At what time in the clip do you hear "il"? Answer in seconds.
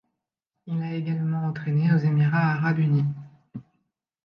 0.65-0.81